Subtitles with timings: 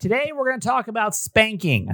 [0.00, 1.90] Today we're going to talk about spanking.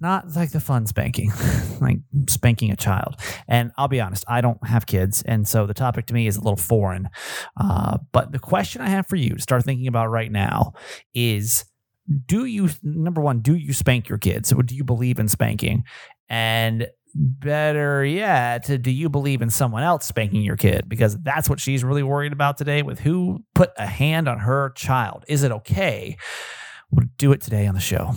[0.00, 1.30] Not like the fun spanking,
[1.80, 3.16] like spanking a child.
[3.46, 5.22] And I'll be honest, I don't have kids.
[5.22, 7.10] And so the topic to me is a little foreign.
[7.54, 10.72] Uh, but the question I have for you to start thinking about right now
[11.12, 11.66] is
[12.26, 14.50] do you, number one, do you spank your kids?
[14.50, 15.84] Or do you believe in spanking?
[16.30, 20.88] And better yet, do you believe in someone else spanking your kid?
[20.88, 24.70] Because that's what she's really worried about today with who put a hand on her
[24.76, 25.26] child.
[25.28, 26.16] Is it okay?
[26.90, 28.14] We'll do it today on the show.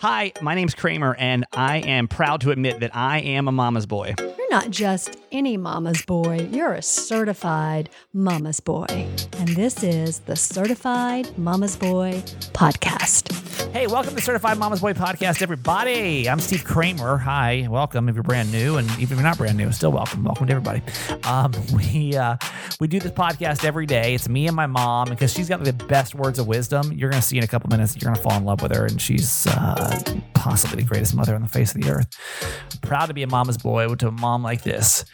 [0.00, 3.86] Hi, my name's Kramer, and I am proud to admit that I am a mama's
[3.86, 4.14] boy.
[4.48, 8.86] You're not just any mama's boy, you're a certified mama's boy.
[8.88, 12.22] And this is the Certified Mama's Boy
[12.54, 13.30] podcast.
[13.72, 16.30] Hey, welcome to Certified Mama's Boy podcast, everybody.
[16.30, 17.18] I'm Steve Kramer.
[17.18, 20.24] Hi, welcome if you're brand new, and even if you're not brand new, still welcome.
[20.24, 20.82] Welcome to everybody.
[21.24, 22.38] Um, we uh,
[22.80, 24.14] we do this podcast every day.
[24.14, 26.90] It's me and my mom because she's got the best words of wisdom.
[26.92, 27.96] You're going to see in a couple minutes.
[27.96, 30.00] You're going to fall in love with her, and she's uh,
[30.32, 32.80] possibly the greatest mother on the face of the earth.
[32.80, 35.04] proud to be a mama's boy to a mom like this.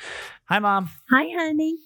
[0.49, 0.91] Hi, mom.
[1.11, 1.77] Hi, honey.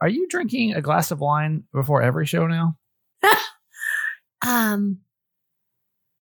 [0.00, 2.76] Are you drinking a glass of wine before every show now?
[4.46, 4.98] um,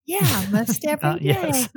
[0.05, 1.21] yeah, most every Uh, day.
[1.21, 1.69] yes.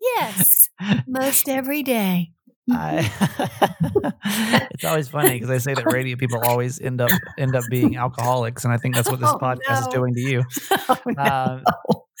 [0.16, 0.68] yes,
[1.06, 2.32] most every day.
[2.70, 3.10] I,
[4.72, 7.96] it's always funny because I say that radio people always end up end up being
[7.96, 10.44] alcoholics, and I think that's what this Oh, podcast is doing to you.
[10.88, 11.22] Oh, no.
[11.24, 11.64] Um,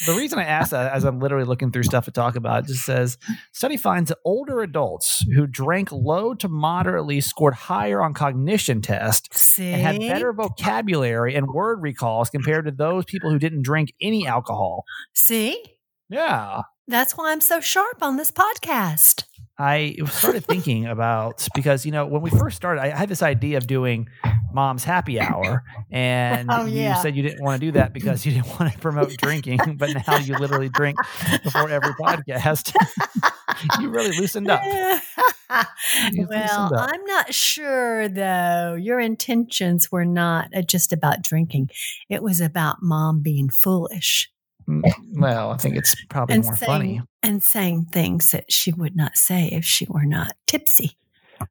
[0.06, 2.84] the reason I asked that, as I'm literally looking through stuff to talk about, just
[2.84, 3.18] says
[3.52, 9.40] study finds that older adults who drank low to moderately scored higher on cognition tests
[9.40, 9.72] See?
[9.72, 14.26] and had better vocabulary and word recalls compared to those people who didn't drink any
[14.26, 14.84] alcohol.
[15.14, 15.62] See?
[16.08, 16.62] Yeah.
[16.88, 19.24] That's why I'm so sharp on this podcast.
[19.58, 23.58] I started thinking about because you know when we first started, I had this idea
[23.58, 24.08] of doing
[24.52, 28.32] mom's happy hour, and Oh, you said you didn't want to do that because you
[28.32, 30.96] didn't want to promote drinking, but now you literally drink
[31.44, 32.74] before every podcast.
[33.80, 34.62] you really loosened up.
[36.12, 36.88] You've well, loosened up.
[36.90, 38.74] I'm not sure though.
[38.74, 41.68] Your intentions were not uh, just about drinking.
[42.08, 44.31] It was about mom being foolish
[44.66, 47.02] Well, I think it's probably and more saying funny.
[47.22, 50.96] and saying things that she would not say if she were not tipsy.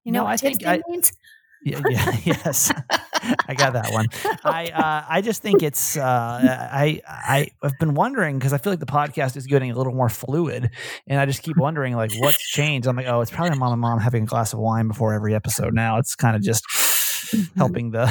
[0.03, 1.11] You know No, what I think I- means?
[1.63, 2.71] Yeah, yeah yes,
[3.47, 4.07] I got that one.
[4.43, 8.71] I uh, I just think it's uh, I I I've been wondering because I feel
[8.73, 10.71] like the podcast is getting a little more fluid,
[11.05, 12.87] and I just keep wondering like what's changed.
[12.87, 15.35] I'm like, oh, it's probably mom and mom having a glass of wine before every
[15.35, 15.75] episode.
[15.75, 16.65] Now it's kind of just
[17.55, 18.07] helping the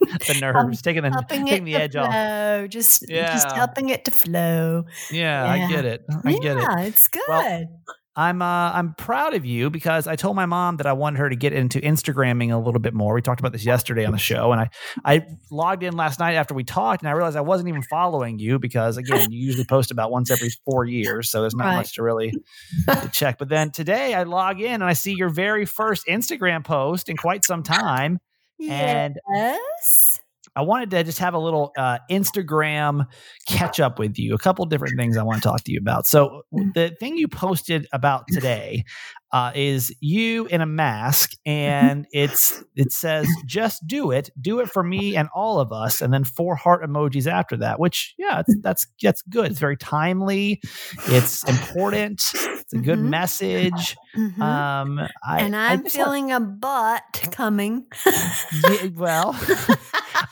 [0.26, 2.12] the nerves, taking the taking the edge off.
[2.12, 2.66] flow.
[2.68, 3.54] Just just Yeah.
[3.54, 4.84] helping it to flow.
[5.10, 6.02] Yeah, I get it.
[6.24, 6.62] I get it.
[6.62, 7.22] yeah, it's good.
[7.28, 7.82] Well,
[8.18, 11.28] I'm uh, I'm proud of you because I told my mom that I wanted her
[11.28, 13.12] to get into Instagramming a little bit more.
[13.12, 14.70] We talked about this yesterday on the show, and I
[15.04, 18.38] I logged in last night after we talked, and I realized I wasn't even following
[18.38, 21.76] you because again, you usually post about once every four years, so there's not Right.
[21.76, 22.32] much to really
[22.88, 23.36] to check.
[23.38, 27.18] But then today I log in and I see your very first Instagram post in
[27.18, 28.18] quite some time,
[28.60, 30.20] and yes.
[30.54, 33.06] I wanted to just have a little uh, Instagram
[33.46, 34.34] catch up with you.
[34.34, 36.06] A couple different things I want to talk to you about.
[36.06, 36.42] So
[36.74, 38.84] the thing you posted about today
[39.32, 44.70] uh, is you in a mask, and it's it says "Just do it, do it
[44.70, 47.78] for me and all of us," and then four heart emojis after that.
[47.78, 49.50] Which yeah, it's, that's that's good.
[49.50, 50.62] It's very timely.
[51.08, 52.32] It's important.
[52.34, 53.10] It's a good Mhm.
[53.10, 53.96] message.
[54.16, 54.38] Mhm.
[54.40, 57.86] Um, I, and I'm just want- feeling a butt coming.
[58.06, 59.36] Yeah, well,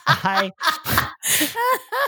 [0.07, 0.51] I.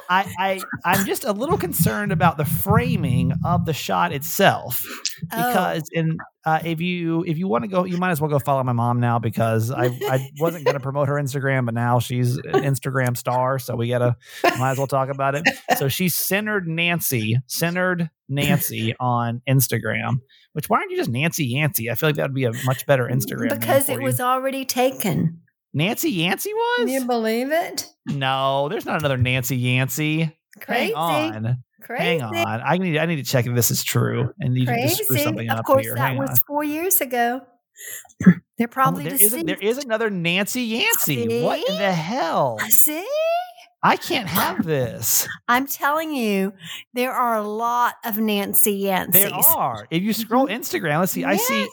[0.08, 4.84] I, I I'm just a little concerned about the framing of the shot itself
[5.32, 5.48] Oh.
[5.48, 8.38] because in uh, if you if you want to go you might as well go
[8.38, 11.98] follow my mom now because I I wasn't going to promote her Instagram but now
[11.98, 14.16] she's an Instagram star so we gotta
[14.58, 15.44] might as well talk about it
[15.78, 20.16] so she's centered Nancy centered Nancy on Instagram
[20.56, 21.90] which why aren't you just Nancy Yancy?
[21.90, 24.02] I feel like that would be a much better Instagram because it you.
[24.04, 25.42] was already taken.
[25.74, 27.86] Nancy Yancy was Can you believe it?
[28.06, 30.34] no there's not another Nancy Yancy.
[30.60, 30.94] Crazy.
[30.94, 32.02] hang on Crazy.
[32.02, 34.74] Hang on, I need I need to check if this is true, and need to
[34.82, 35.24] just screw Crazy.
[35.24, 35.94] something Of up course, here.
[35.94, 36.36] that Hang was on.
[36.48, 37.42] four years ago.
[38.24, 39.34] They're Oh, probably there, deceased.
[39.36, 41.42] is, there is another Nancy Yancey.
[41.42, 42.56] What in the hell?
[42.60, 43.06] I see?
[43.86, 45.28] I can't have this.
[45.46, 46.52] I'm telling you,
[46.92, 49.12] there are a lot of Nancy Yanceys.
[49.12, 49.86] There are.
[49.92, 50.60] If you scroll mm-hmm.
[50.60, 51.24] Instagram, let's see.
[51.24, 51.68] I see.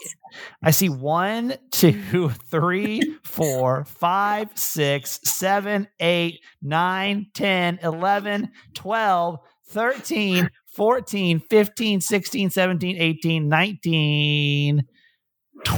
[0.62, 9.38] I see one, two, three, four, five, six, seven, eight, nine, 10, 11, 12,
[9.70, 14.82] 13, 14, 15, 16, 17, 18, 19,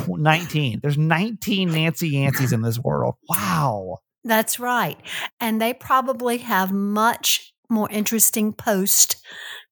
[0.06, 0.80] 19.
[0.82, 3.14] There's 19 Nancy Yanceys in this world.
[3.26, 4.00] Wow.
[4.26, 4.98] That's right.
[5.40, 9.22] And they probably have much more interesting posts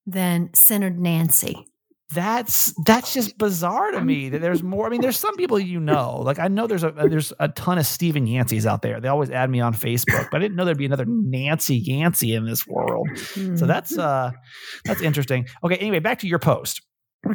[0.06, 1.66] than Centered Nancy.
[2.12, 4.86] That's that's just bizarre to um, me that there's more.
[4.86, 7.48] I mean, there's some people you know, like I know there's a uh, there's a
[7.48, 9.00] ton of Stephen Yancey's out there.
[9.00, 12.34] They always add me on Facebook, but I didn't know there'd be another Nancy Yancey
[12.34, 13.08] in this world.
[13.16, 13.56] So hmm.
[13.56, 14.30] that's uh
[14.84, 15.48] that's interesting.
[15.64, 16.82] Okay, anyway, back to your post.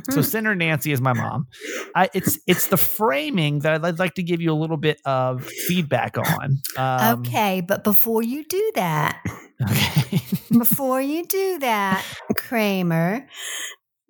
[0.10, 1.48] So Centered Nancy is my mom.
[1.96, 5.46] I, it's it's the framing that I'd like to give you a little bit of
[5.46, 6.58] feedback on.
[6.78, 9.22] Um, okay, but before you do that,
[9.62, 10.22] Okay.
[10.52, 12.06] before you do that,
[12.38, 13.28] Kramer,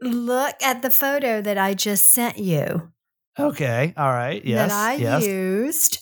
[0.01, 2.91] look at the photo that I just sent you
[3.37, 3.93] okay.
[3.97, 4.43] All right.
[4.43, 4.69] Yes.
[4.69, 5.25] that I yes.
[5.25, 5.99] used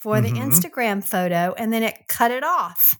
[0.00, 0.50] for the Mhm.
[0.50, 2.96] Instagram photo, and then it cut it off.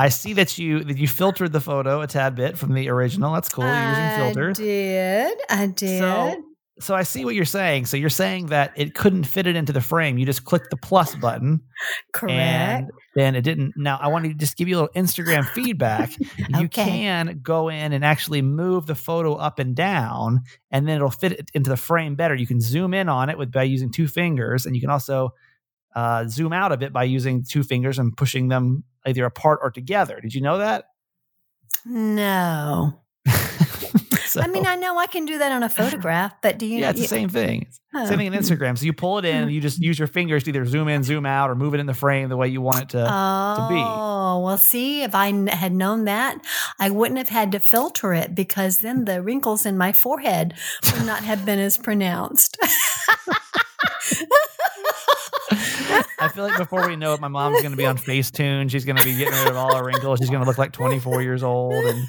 [0.00, 3.34] I see that you that you filtered the photo a tad bit from the original.
[3.34, 3.66] That's cool.
[3.66, 4.48] You're using filter.
[4.48, 5.38] I did.
[5.50, 5.98] I did.
[5.98, 6.44] So,
[6.80, 7.84] so I see what you're saying.
[7.84, 10.16] So you're saying that it couldn't fit it into the frame.
[10.16, 11.60] You just clicked the plus button,
[12.14, 12.32] Correct.
[12.34, 13.74] and then it didn't.
[13.76, 16.12] Now I want to just give you a little Instagram feedback.
[16.58, 21.10] You can go in and actually move the photo up and down, and then it'll
[21.10, 22.34] fit it into the frame better.
[22.34, 25.34] You can zoom in on it with by using two fingers, and you can also
[25.94, 29.70] uh, zoom out of it by using two fingers and pushing them either apart or
[29.70, 30.20] together.
[30.20, 30.84] Did you know that?
[31.86, 33.00] no.
[34.26, 36.78] So- I mean, I know I can do that on a photograph, but do you
[36.78, 37.66] yeah, it's the same thing.
[37.92, 38.06] Oh.
[38.06, 38.78] Same thing in Instagram.
[38.78, 41.02] So you pull it in, and you just use your fingers to either zoom in,
[41.02, 43.00] zoom out, or move it in the frame the way you want it to.
[43.02, 43.74] Oh, be.
[43.84, 46.38] Oh, well, see, if I n- had known that,
[46.78, 50.54] I wouldn't have had to filter it because then the wrinkles in my forehead
[50.92, 52.56] would not have been as pronounced.
[56.20, 58.70] I feel like before we know it, my mom's going to be on Facetune.
[58.70, 60.18] She's going to be getting rid of all her wrinkles.
[60.18, 61.72] She's going to look like 24 years old.
[61.72, 62.06] And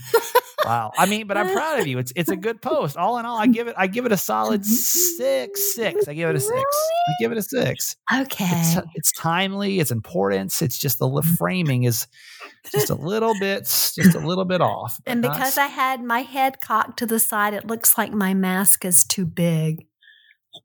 [0.65, 1.97] wow, I mean, but I'm proud of you.
[1.97, 2.97] It's it's a good post.
[2.97, 6.07] All in all, I give it I give it a solid six six.
[6.07, 6.53] I give it a six.
[6.53, 7.95] I give it a six.
[8.13, 8.45] Okay.
[8.49, 9.79] It's it's timely.
[9.79, 10.61] It's importance.
[10.61, 11.33] It's just the mm-hmm.
[11.35, 12.07] framing is
[12.71, 14.99] just a little bit just a little bit off.
[15.05, 18.33] and not because I had my head cocked to the side, it looks like my
[18.33, 19.87] mask is too big.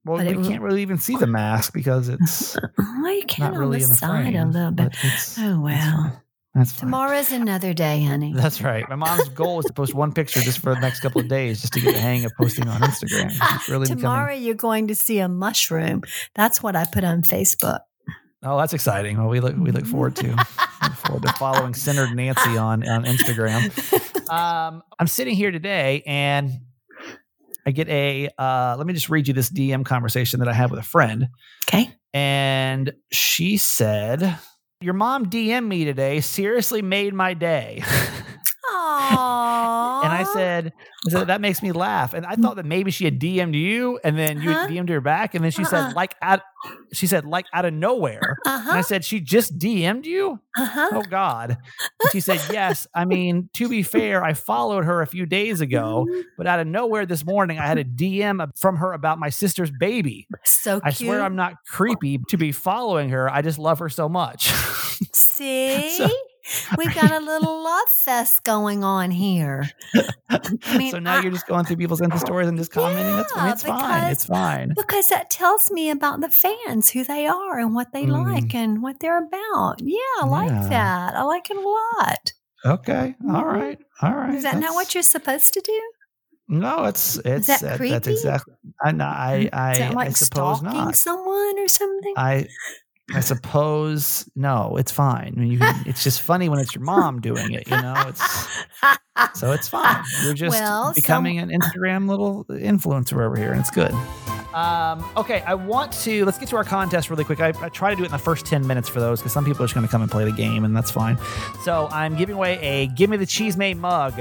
[0.05, 3.55] Well, But it can't really even see the mask because it's Oh, you can not
[3.55, 4.37] on really the in the side frame.
[4.37, 4.93] a little bit.
[5.03, 6.23] but Oh, well.
[6.55, 6.81] That's fine.
[6.89, 8.33] Tomorrow's another day, honey.
[8.35, 8.89] That's right.
[8.89, 11.61] My mom's goal is to post one picture just for the next couple of days,
[11.61, 13.31] just to get the hang of posting on Instagram.
[13.57, 14.43] It's really Tomorrow becoming.
[14.47, 16.03] you're going to see a mushroom.
[16.35, 17.81] That's what I put on Facebook.
[18.43, 19.19] Oh, that's exciting.
[19.19, 23.05] Well, we look we look forward to look forward to following Centered Nancy on on
[23.05, 23.71] Instagram.
[24.29, 26.51] Um, I'm sitting here today and
[27.67, 28.29] I get a.
[28.39, 31.29] Uh, let me just read you this DM conversation that I had with a friend.
[31.69, 31.91] Okay.
[32.15, 34.39] and she said,
[34.81, 36.21] "Your mom DM me today.
[36.21, 37.83] Seriously, made my day."
[38.71, 39.56] Aww.
[40.07, 40.73] And I said,
[41.07, 42.15] I said that makes me laugh.
[42.15, 45.35] And I thought that maybe she had DM'd you, and then you DM'd her back,
[45.35, 45.69] and then she Uh-uh.
[45.89, 46.41] said like out.
[46.93, 48.39] She said like out of nowhere.
[48.45, 50.41] uh And I said, she just DM'd you?
[50.57, 50.89] Uh huh.
[50.95, 51.51] Oh God.
[51.51, 52.87] And she said, yes.
[52.95, 56.07] I mean, to be fair, I followed her a few days ago,
[56.37, 59.71] but out of nowhere this morning, I had a DM from her about my sister's
[59.71, 60.27] baby.
[60.45, 63.31] So I swear I'm not creepy to be following her.
[63.33, 64.51] I just love her so much.
[65.13, 66.09] See, So-
[66.79, 69.69] we've got a little love fest going on here.
[70.29, 70.41] I
[70.79, 73.17] mean, so now I- you're just going through people's Insta stories and just commenting.
[73.17, 73.47] That's fine.
[73.47, 73.77] Yeah, It's fine.
[73.79, 74.73] because- It's fine.
[74.77, 78.25] because that tells me about the fans, who they are, and what they Mm.
[78.33, 79.77] like, and what they're about.
[79.81, 81.15] Yeah, I like that.
[81.15, 82.33] I like it a lot.
[82.65, 83.15] Okay.
[83.29, 83.53] All Mhm.
[83.53, 83.79] right.
[84.03, 84.35] All right.
[84.35, 85.83] Is that not what you're supposed to do?
[86.49, 87.95] No, it's it's that that's creepy?
[88.13, 88.55] exactly.
[88.85, 90.97] I I I, Is that I like suppose stalking not.
[90.97, 92.15] someone or something?
[92.17, 92.47] I
[93.15, 94.77] I suppose no.
[94.77, 95.35] It's fine.
[95.37, 97.69] I mean, you can, it's just funny when it's your mom doing it.
[97.69, 98.49] You know, it's
[99.39, 100.03] so it's fine.
[100.25, 103.95] You're just Well, becoming an Instagram little influencer over here, and it's good.
[104.55, 107.41] Um, okay, I want to let's get to our contest really quick.
[107.41, 109.45] I, I try to do it in the first ten minutes for those because some
[109.45, 111.19] people are just going to come and play the game, and that's fine.
[111.63, 114.15] So I'm giving away a "Give Me the Cheese Made" mug.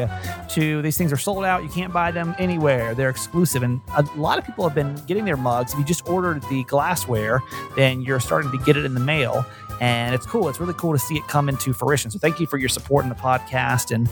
[0.50, 1.64] To these things are sold out.
[1.64, 2.96] You can't buy them anywhere.
[2.96, 5.74] They're exclusive, and a lot of people have been getting their mugs.
[5.74, 7.42] If you just ordered the glassware,
[7.76, 9.46] then you're starting to get it in the mail,
[9.82, 10.50] and it's cool.
[10.50, 12.12] It's really cool to see it come into fruition.
[12.12, 14.10] So thank you for your support in the podcast, and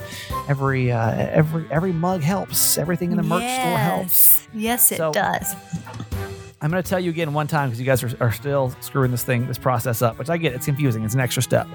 [0.48, 2.78] every uh, every every mug helps.
[2.78, 4.48] Everything in the merch store helps.
[4.54, 5.56] Yes, it So- does.
[6.62, 9.12] I'm going to tell you again one time because you guys are, are still screwing
[9.12, 10.54] this thing, this process up, which I get.
[10.54, 11.04] It's confusing.
[11.04, 11.68] It's an extra step.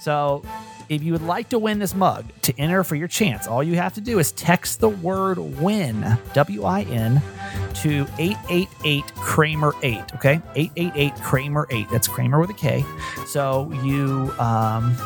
[0.00, 0.42] So,
[0.90, 3.76] if you would like to win this mug, to enter for your chance, all you
[3.76, 7.22] have to do is text the word WIN, W I N,
[7.76, 10.14] to 888 Kramer 8.
[10.16, 10.42] Okay?
[10.56, 11.88] 888 Kramer 8.
[11.90, 12.84] That's Kramer with a K.
[13.24, 14.34] So, you.
[14.38, 14.96] Um,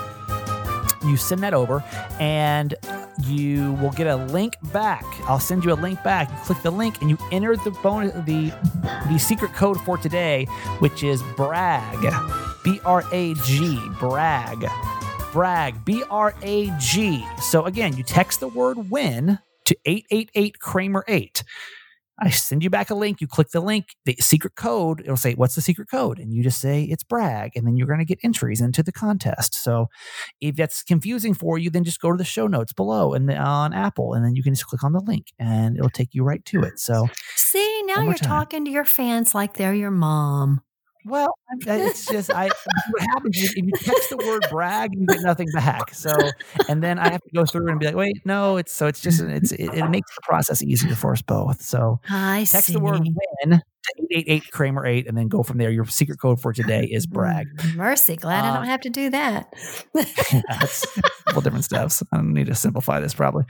[1.04, 1.84] you send that over
[2.18, 2.74] and
[3.26, 5.04] you will get a link back.
[5.28, 6.30] I'll send you a link back.
[6.30, 8.50] You click the link and you enter the bonus the
[9.10, 10.46] the secret code for today,
[10.78, 11.98] which is brag.
[12.64, 14.66] B R A G, brag.
[15.34, 17.26] Brag, B R A G.
[17.42, 21.42] So again, you text the word win to 888 Kramer 8.
[22.20, 23.20] I send you back a link.
[23.20, 25.00] You click the link, the secret code.
[25.00, 26.20] It'll say, What's the secret code?
[26.20, 27.50] And you just say, It's brag.
[27.56, 29.56] And then you're going to get entries into the contest.
[29.56, 29.88] So
[30.40, 33.74] if that's confusing for you, then just go to the show notes below and on
[33.74, 34.14] Apple.
[34.14, 36.62] And then you can just click on the link and it'll take you right to
[36.62, 36.78] it.
[36.78, 38.28] So, See, now you're time.
[38.28, 40.60] talking to your fans like they're your mom.
[41.06, 41.34] Well,
[41.66, 42.48] it's just, I,
[42.90, 45.94] what happens is if you text the word brag, you get nothing back.
[45.94, 46.12] So,
[46.68, 49.00] and then I have to go through and be like, Wait, no, it's so it's
[49.00, 51.62] just, it's, it, it makes the process easier for us both.
[51.62, 52.72] So, I text see.
[52.74, 55.70] the word win to 888 Kramer 8 and then go from there.
[55.70, 57.46] Your secret code for today is brag.
[57.74, 59.52] Mercy, glad I Uh, don't have to do that.
[59.94, 62.02] That's a couple different steps.
[62.12, 63.44] I need to simplify this probably.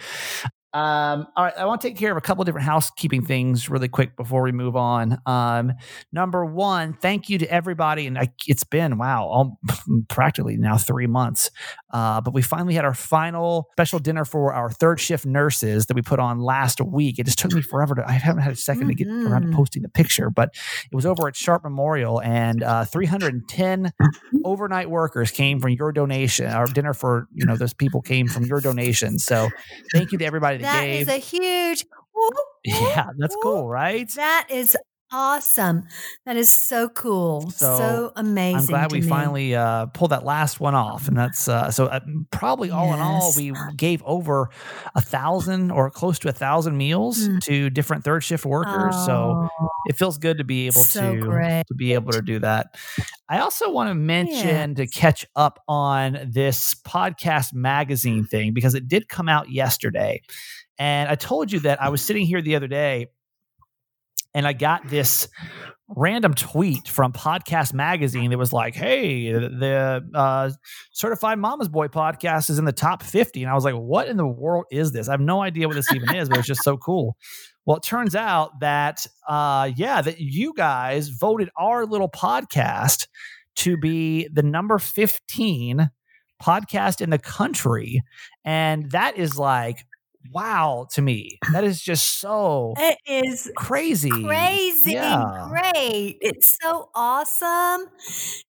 [0.75, 3.71] Um, all right, I want to take care of a couple of different housekeeping things
[3.71, 5.19] really quick before we move on.
[5.25, 5.73] Um,
[6.13, 9.61] number one, thank you to everybody, and I, it's been wow, all,
[10.09, 11.53] practically now three months.
[11.95, 15.95] Uh, but we finally had our final special dinner for our third shift nurses that
[15.95, 17.19] we put on last week.
[17.21, 18.05] It just took me forever to.
[18.07, 19.55] I haven't had a 2nd to get around to Mhm.
[19.55, 20.51] posting the picture, but
[20.91, 23.93] it was over at Sharp Memorial, and uh, 310
[24.45, 26.47] overnight workers came from your donation.
[26.47, 29.19] Our dinner for you know those people came from your donation.
[29.21, 29.49] So
[29.93, 31.03] thank you to everybody that, That gave.
[31.03, 31.85] is a huge.
[32.15, 32.35] whoop,
[32.65, 34.09] yeah, that's whoop, cool, right?
[34.17, 34.77] That is
[35.13, 35.85] awesome.
[36.27, 37.51] That is so cool.
[37.51, 38.57] So, So, amazing.
[38.61, 39.07] I'm glad we me.
[39.09, 41.87] finally uh, pulled that last one off, and that's uh, so.
[41.87, 44.51] Uh, probably all in all, we gave over
[44.95, 47.41] a thousand or close to a thousand meals Mm.
[47.45, 48.95] to different third shift workers.
[49.07, 51.65] So Oh, it feels good to be able So to great.
[51.69, 52.75] to be able to do that.
[53.29, 58.89] I also want to mention to catch up on this podcast magazine thing because it
[58.89, 60.23] did come out yesterday.
[60.79, 63.07] And I told you that I was sitting here the other day
[64.35, 65.29] and I got this
[65.89, 70.51] random tweet from Podcast Magazine that was like, "Hey, the uh,
[70.93, 74.17] Certified Mama's Boy podcast is in the top 50." And I was like, "What in
[74.17, 75.09] the world is this?
[75.09, 77.17] I have no idea what this even is, but it's just so cool."
[77.67, 83.07] Well, it turns out that uh, yeah, that you guys voted our little podcast
[83.57, 85.91] to be the number 15
[86.43, 88.03] podcast in the country,
[88.45, 89.87] and that is like
[90.33, 91.39] wow to me.
[91.53, 94.11] That is just so It is crazy.
[94.11, 95.49] crazy Yeah.
[95.51, 96.19] great.
[96.21, 97.89] It's so awesome.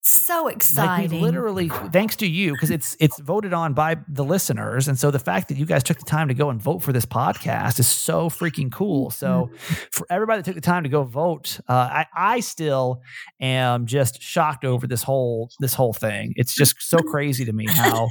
[0.02, 1.20] So exciting.
[1.20, 5.12] we literally, thanks to you, because it's it's voted on by the listeners, and so
[5.12, 7.80] the fact that you guys took the time to go and vote for this podcast
[7.80, 9.10] is so freaking cool.
[9.12, 9.50] So
[9.92, 13.02] for everybody that took the time to go vote, uh, I I still
[13.40, 16.34] am just shocked over this whole this whole thing.
[16.36, 18.10] It's just so crazy to me how.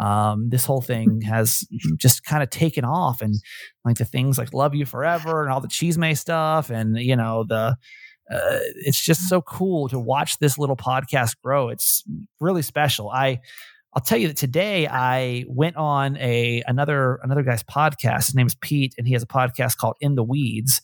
[0.00, 1.66] Um, this whole thing has
[1.98, 3.34] just kind of taken off, and
[3.84, 7.16] like the things like "Love You Forever" and all the cheese may stuff, and you
[7.16, 7.76] know the
[8.30, 11.68] uh, it's just so cool to watch this little podcast grow.
[11.68, 12.02] It's
[12.40, 13.10] really special.
[13.10, 13.40] I
[13.94, 18.26] I'll tell you that today I went on a another another guy's podcast.
[18.26, 20.82] His name is Pete, and he has a podcast called In the Weeds.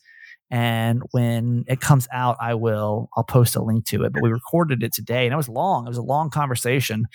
[0.53, 4.13] And when it comes out, I will I'll post a link to it.
[4.13, 5.87] But we recorded it today, and it was long.
[5.87, 7.07] It was a long conversation,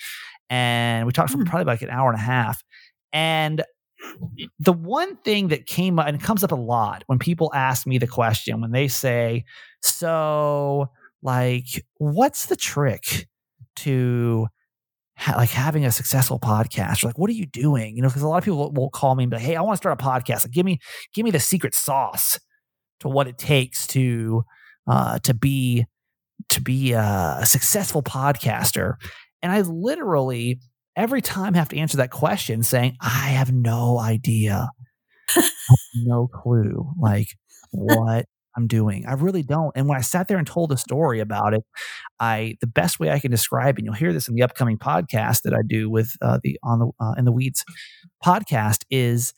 [0.50, 1.44] and we talked for Hmm.
[1.44, 2.62] probably like an hour and a half.
[3.12, 3.62] And
[4.58, 7.98] the one thing that came up and comes up a lot when people ask me
[7.98, 9.44] the question when they say
[9.82, 10.88] so
[11.22, 13.26] like what's the trick
[13.76, 14.46] to
[15.16, 18.22] ha- like having a successful podcast or like what are you doing you know because
[18.22, 19.78] a lot of people will, will call me and be like hey i want to
[19.78, 20.78] start a podcast like give me
[21.14, 22.38] give me the secret sauce
[23.00, 24.44] to what it takes to
[24.86, 25.86] uh to be
[26.50, 28.94] to be a, a successful podcaster
[29.42, 30.60] and i literally
[30.96, 34.70] every time have to answer that question saying i have no idea.
[35.28, 35.44] Have
[35.96, 37.28] no clue like
[37.72, 38.26] what
[38.56, 39.04] i'm doing.
[39.06, 39.72] I really don't.
[39.76, 41.62] And when i sat there and told a story about it
[42.20, 44.78] i the best way i can describe it and you'll hear this in the upcoming
[44.78, 47.64] podcast that i do with uh, the on the uh, in the weeds
[48.24, 49.34] podcast is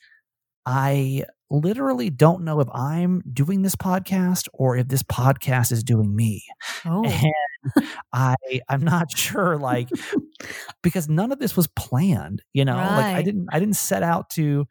[0.67, 6.15] i literally don't know if i'm doing this podcast or if this podcast is doing
[6.15, 6.45] me.
[6.85, 7.33] Oh, and
[8.13, 8.37] I
[8.69, 9.89] I'm not sure like
[10.83, 12.77] because none of this was planned, you know.
[12.77, 14.67] Like I didn't I didn't set out to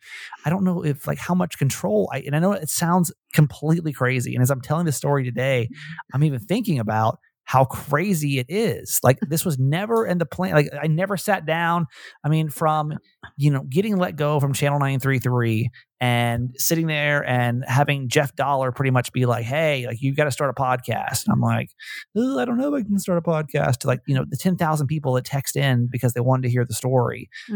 [0.46, 3.94] I don't know if like how much control I and I know it sounds completely
[3.94, 5.70] crazy and as I'm telling the story today,
[6.14, 9.00] I'm even thinking about how crazy it is.
[9.04, 10.54] Like this was never in the plan.
[10.54, 11.86] Like I never sat down.
[12.24, 12.94] I mean, from
[13.38, 18.72] you know getting let go from Channel 933 and sitting there and having Jeff Dollar
[18.72, 21.70] pretty much be like, "Hey, like you got to start a podcast." And I'm like,
[22.16, 24.56] "I don't know if I can start a podcast." To like you know the ten
[24.58, 27.54] thousand people that text in because they wanted to hear the story, to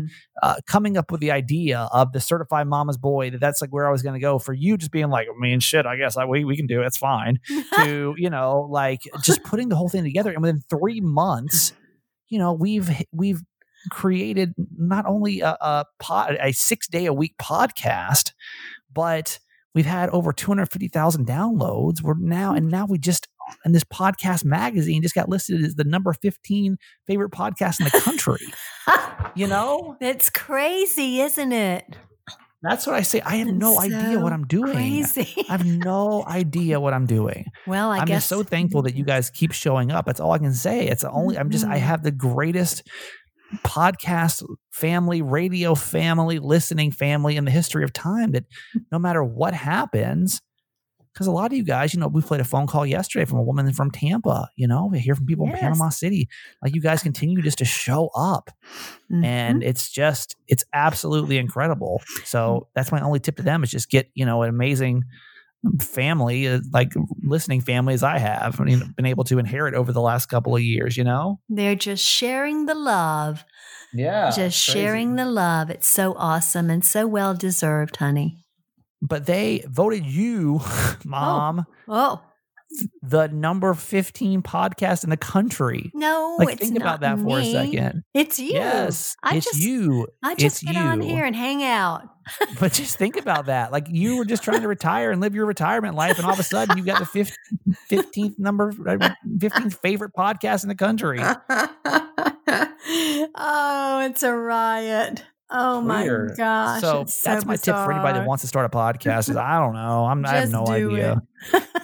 [0.00, 0.08] Mhm.
[0.42, 3.88] uh, coming up with the idea of the certified mama's boy that that's like where
[3.88, 6.16] I was going to go for you just being like, I mean, shit, I guess
[6.16, 6.86] I, we, we can do it.
[6.86, 7.38] It's fine.
[7.76, 10.30] to, you know, like just putting the whole thing together.
[10.30, 11.72] And within three months,
[12.28, 13.40] you know, we've, we've
[13.90, 18.32] created not only a, a pod, a six day a week podcast,
[18.92, 19.38] but
[19.74, 22.02] we've had over 250,000 downloads.
[22.02, 23.28] We're now, and now we just,
[23.64, 28.00] and this podcast magazine just got listed as the number 15 favorite podcast in the
[28.00, 28.40] country.
[29.34, 29.96] you know?
[30.00, 31.84] It's crazy, isn't it?
[32.62, 33.22] That's what I say.
[33.22, 34.74] I have It's no idea what I'm doing.
[34.74, 35.46] Crazy.
[35.48, 37.46] I have no idea what I'm doing.
[37.66, 40.04] well, I I'm guess just so thankful that you guys keep showing up.
[40.04, 40.86] That's all I can say.
[40.86, 41.82] It's only I'm just I Mhm.
[41.82, 42.82] have the greatest
[43.58, 48.44] podcast family, radio family, listening family in the history of time that
[48.92, 50.40] no matter what happens,
[51.12, 53.38] because a lot of you guys, you know, we played a phone call yesterday from
[53.38, 54.48] a woman from Tampa.
[54.56, 55.54] You know, we hear from people Yes.
[55.56, 56.28] in Panama City.
[56.62, 58.50] Like you guys continue just to show up
[59.10, 59.24] Mhm.
[59.24, 63.90] and it's just it's absolutely incredible so that's my only tip to them is just
[63.90, 65.02] get you know an amazing
[65.80, 69.92] family uh, like listening family as i have I mean, been able to inherit over
[69.92, 71.40] the last couple of years you know?
[71.48, 73.44] They're just sharing the love,
[73.92, 75.68] yeah just sharing the love.
[75.70, 78.44] It's so awesome and so well deserved, honey.
[79.02, 80.60] but they voted you
[81.04, 82.22] mom Oh
[83.02, 88.04] the number 15 podcast in the country no, like think about that for a second
[88.14, 88.52] It's you.
[88.52, 92.02] yes I it's just- you I just it's get on here and hang out.
[92.60, 93.72] But just think about that.
[93.72, 96.38] Like you were just trying to retire and live your retirement life, and all of
[96.38, 97.34] a sudden you got the fif-
[97.90, 101.18] 15th number, uh, 15th favorite podcast in the country.
[103.34, 105.24] oh, it's a riot.
[105.52, 106.30] Oh Weird.
[106.30, 106.80] my gosh.
[106.80, 109.30] so that's my tip for anybody that wants to start a podcast.
[109.30, 110.04] Is I don't know.
[110.06, 111.22] I'm, I have Just no do idea.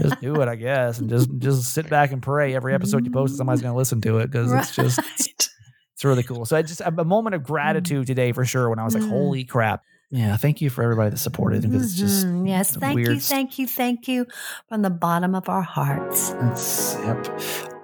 [0.00, 3.10] just do it, I guess, and just just sit back and pray every episode you
[3.10, 5.08] post, somebody's going to listen to it because it's just Right.
[5.94, 6.44] it's really cool.
[6.44, 8.70] So I just a moment of gratitude today for sure.
[8.70, 9.10] When I was like, Mm.
[9.10, 9.82] holy crap.
[10.12, 12.46] Yeah, thank you for everybody that supported because it's just Mhm.
[12.46, 14.26] yes, thank you, thank you, thank you
[14.68, 16.30] from the bottom of our hearts.
[16.30, 17.26] That's yep.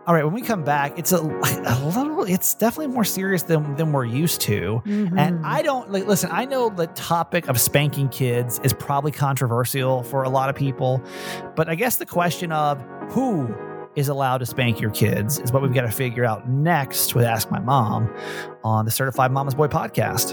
[0.04, 2.24] All right, when we come back, it's a, a little.
[2.24, 4.82] It's definitely more serious than than we're used to.
[4.84, 5.16] Mhm.
[5.16, 6.06] And I don't like.
[6.06, 10.56] Listen, I know the topic of spanking kids is probably controversial for a lot of
[10.56, 11.00] people,
[11.54, 13.54] but I guess the question of who
[13.94, 17.24] is allowed to spank your kids is what we've got to figure out next with
[17.26, 18.12] Ask My Mom
[18.64, 20.32] on the Certified Mama's Boy podcast.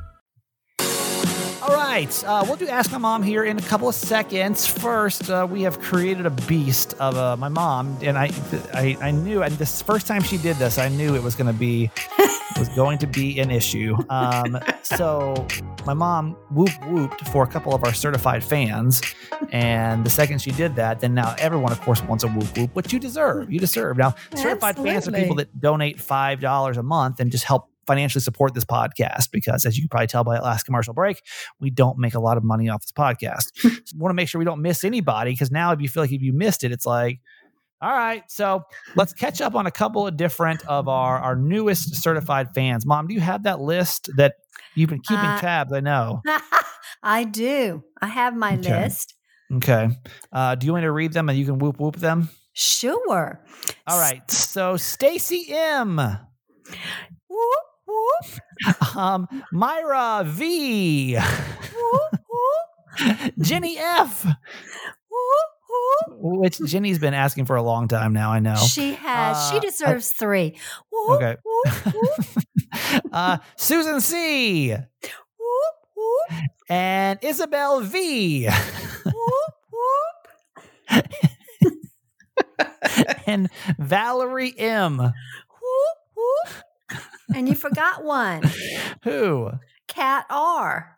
[1.61, 4.65] All right, uh, we'll do Ask My Mom here in a couple of seconds.
[4.65, 8.31] First, uh, we have created a beast of uh, my mom, and I,
[8.73, 11.53] I, I knew, and this first time she did this, I knew it was going
[11.53, 11.91] to be,
[12.57, 13.95] was going to be an issue.
[14.09, 15.45] Um, so
[15.85, 18.99] my mom whoop whooped for a couple of our certified fans,
[19.51, 22.73] and the second she did that, then now everyone, of course, wants a whoop whoop,
[22.73, 23.53] which you deserve.
[23.53, 23.97] You deserve.
[23.97, 28.21] Now, certified fans are people that donate five dollars a month and just help financially
[28.21, 31.21] support this podcast because as you can probably tell by that last commercial break
[31.59, 33.47] we don't make a lot of money off this podcast.
[33.55, 36.11] so want to make sure we don't miss anybody because now if you feel like
[36.11, 37.19] if you missed it, it's like,
[37.81, 38.61] all right, so
[38.95, 42.85] let's catch up on a couple of different of our our newest certified fans.
[42.85, 44.35] Mom, do you have that list that
[44.75, 45.73] you've been keeping Uh, tabs?
[45.73, 46.21] I know.
[47.03, 47.83] I do.
[47.99, 48.83] I have my Okay.
[48.83, 49.15] list.
[49.55, 49.89] Okay.
[50.31, 52.29] Uh, do you want to read them and you can whoop whoop them?
[52.53, 53.43] Sure.
[53.87, 54.29] All right.
[54.29, 55.97] So Stacy M,
[57.29, 64.25] Whoop, whoop, um, Myra V, whoop, whoop, Jenny F,
[66.09, 68.31] which Jenny's been asking for a long time now.
[68.31, 68.55] I know.
[68.55, 69.37] She has.
[69.37, 70.57] Uh, she I- deserves three.
[71.09, 71.37] Okay.
[73.11, 74.75] uh, Susan C.
[76.69, 78.49] and Isabel V.
[83.27, 83.49] and
[83.79, 85.13] Valerie M.
[87.35, 88.43] And you forgot one.
[89.03, 89.51] Who?
[89.87, 90.97] Cat R.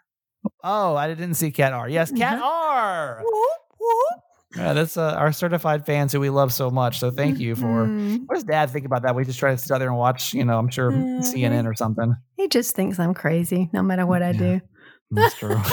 [0.64, 1.88] Oh, I didn't see Cat R.
[1.90, 2.44] Yes, Cat Mhm.
[2.44, 3.22] R.
[3.24, 4.20] Whoop, whoop.
[4.56, 7.00] Yeah, that's uh, our certified fans who we love so much.
[7.00, 7.86] So thank you for.
[7.88, 8.22] Mhm.
[8.28, 9.16] What does Dad think about that?
[9.16, 10.34] We just try to sit out there and watch.
[10.34, 11.22] You know, I'm sure Mhm.
[11.24, 12.16] CNN or something.
[12.38, 14.40] He just thinks I'm crazy no matter what I Yeah.
[14.40, 14.62] do.
[15.12, 15.60] That's true.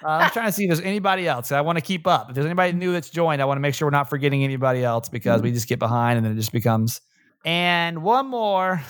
[0.00, 1.50] Uh, I'm trying to see if there's anybody else.
[1.50, 2.28] I want to keep up.
[2.28, 4.84] If there's anybody new that's joined, I want to make sure we're not forgetting anybody
[4.84, 7.00] else because we just get behind and then it just becomes.
[7.44, 8.82] And one more.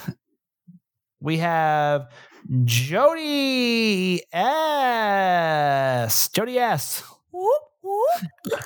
[1.21, 2.09] We have
[2.65, 6.29] Jody S.
[6.29, 7.03] Jody S.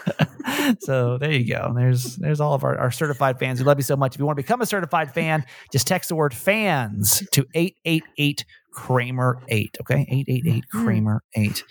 [0.80, 1.72] so there you go.
[1.74, 3.60] There's there's all of our, our certified fans.
[3.60, 4.14] We love you so much.
[4.14, 8.44] If you want to become a certified fan, just text the word fans to 888
[8.72, 9.76] Kramer 8.
[9.82, 10.06] Okay.
[10.08, 11.64] 888 Kramer 8.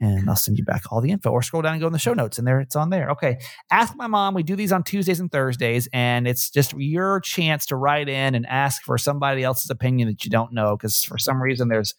[0.00, 1.98] And I'll send you back all the info or scroll down and go in the
[1.98, 3.10] show notes and there it's on there.
[3.10, 3.38] Okay.
[3.70, 4.34] Ask my mom.
[4.34, 8.34] We do these on Tuesdays and Thursdays, and it's just your chance to write in
[8.34, 11.94] and ask for somebody else's opinion that you don't know because for some reason there's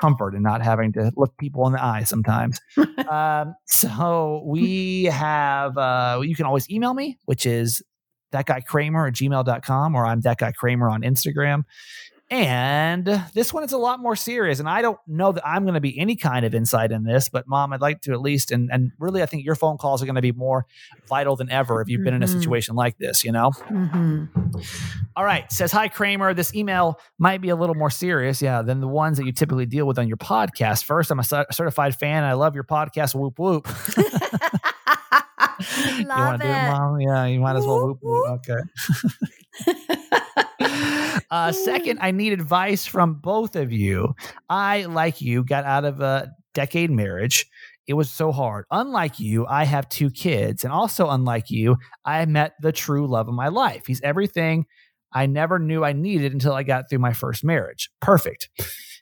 [0.00, 2.60] comfort in not having to look people in the eye sometimes.
[3.08, 7.82] um, so we have, uh, you can always email me, which is
[8.32, 11.64] that guy Kramer at gmail.com, or I'm that guy Kramer on Instagram.
[12.30, 14.60] And this one is a lot more serious.
[14.60, 17.30] And I don't know that I'm going to be any kind of insight in this,
[17.30, 20.02] but mom, I'd like to at least, and, and really, I think your phone calls
[20.02, 20.66] are going to be more
[21.08, 22.38] vital than ever if you've been in a Mhm.
[22.38, 23.50] situation like this, you know?
[23.68, 24.24] hmm
[25.16, 25.50] All right.
[25.50, 26.34] Says, Hi, Kramer.
[26.34, 29.64] This email might be a little more serious, yeah, than the ones that you typically
[29.66, 30.84] deal with on your podcast.
[30.84, 32.24] First, I'm a certified fan.
[32.24, 33.14] I love your podcast.
[33.14, 33.66] Whoop, whoop.
[35.98, 36.62] you Love want to do it, it.
[36.62, 37.00] Mom?
[37.00, 37.86] Yeah, you might as well.
[37.86, 38.46] Whoop, Whoop, whoop.
[38.48, 38.60] Okay.
[41.30, 44.14] uh, second, I need advice from both of you.
[44.48, 47.46] I, like you, got out of a decade marriage.
[47.86, 48.66] It was so hard.
[48.70, 50.62] Unlike you, I have two kids.
[50.62, 53.86] And also, unlike you, I met the true love of my life.
[53.86, 54.66] He's everything
[55.12, 57.90] I never knew I needed until I got through my first marriage.
[58.00, 58.50] Perfect.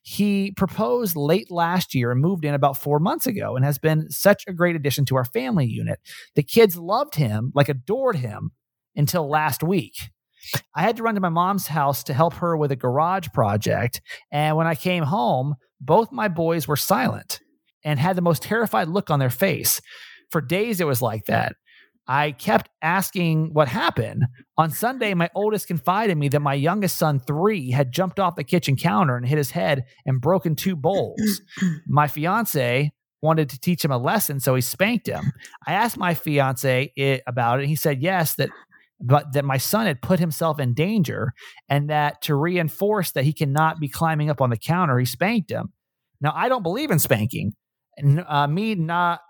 [0.03, 4.09] He proposed late last year and moved in about four months ago and has been
[4.09, 5.99] such a great addition to our family unit.
[6.37, 8.53] The kids loved him, like adored him,
[8.94, 9.94] until last week.
[10.75, 14.01] I had to run to my mom's house to help her with a garage project.
[14.31, 17.41] And when I came home, both my boys were silent
[17.85, 19.81] and had the most terrified look on their face.
[20.31, 21.55] For days, it was like that.
[22.09, 24.27] I kept asking what happened.
[24.57, 28.37] On Sunday, my oldest confided in me that my youngest son, three, had jumped off
[28.37, 31.41] the kitchen counter and hit his head and broken two bowls.
[31.87, 35.33] my fiance wanted to teach him a lesson, so he spanked him.
[35.67, 37.63] I asked my fiance it, about it.
[37.63, 38.51] And he said yes, that
[39.01, 41.33] but that my son had put himself in danger,
[41.69, 45.51] and that to reinforce that he cannot be climbing up on the counter, he spanked
[45.51, 45.73] him.
[46.21, 47.53] Now I don't believe in spanking.
[48.27, 49.21] Uh, me not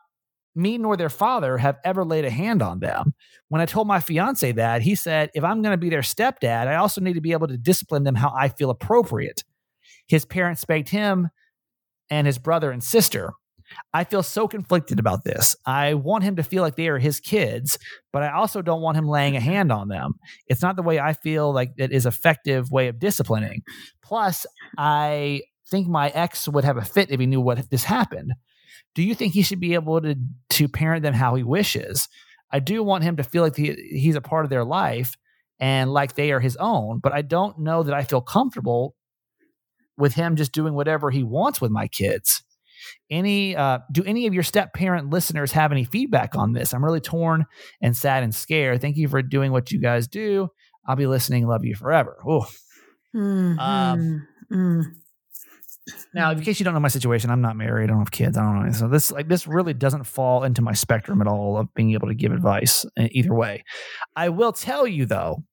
[0.56, 3.14] me nor their father have ever laid a hand on them.
[3.48, 6.66] When I told my fiance that, he said, if I'm going to be their stepdad,
[6.66, 9.44] I also need to be able to discipline them how I feel appropriate.
[10.08, 11.28] His parents spanked him
[12.08, 13.32] and his brother and sister.
[13.92, 15.56] I feel so conflicted about this.
[15.66, 17.78] I want him to feel like they are his kids,
[18.12, 19.48] but I also don't want him laying a mm-hmm.
[19.48, 20.14] hand on them.
[20.46, 23.62] It's not the way I feel like it is effective way of disciplining.
[24.02, 24.46] Plus,
[24.78, 28.32] I think my ex would have a fit if he knew what this happened.
[28.94, 30.16] Do you think he should be able to
[30.50, 32.08] to parent them how he wishes?
[32.50, 35.16] I do want him to feel like he, he's a part of their life
[35.58, 38.94] and like they are his own, but I don't know that I feel comfortable
[39.96, 42.42] with him just doing whatever he wants with my kids.
[43.10, 46.72] Any uh, do any of your step parent listeners have any feedback on this?
[46.74, 47.44] I'm really torn
[47.80, 48.80] and sad and scared.
[48.80, 50.48] Thank you for doing what you guys do.
[50.86, 51.46] I'll be listening.
[51.46, 52.18] Love you forever.
[52.26, 52.46] Oh,
[53.14, 54.22] Mhm.
[54.52, 54.84] Mm.
[56.14, 57.84] Now, in case you don't know my situation, I'm not married.
[57.84, 58.36] I don't have kids.
[58.36, 58.60] I don't know.
[58.62, 58.78] Anything.
[58.80, 62.08] So this like this really doesn't fall into my spectrum at all of being able
[62.08, 63.64] to give advice uh, either way.
[64.16, 65.44] I will tell you though